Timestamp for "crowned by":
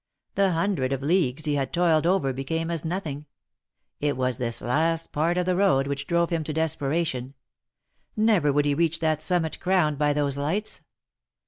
9.59-10.11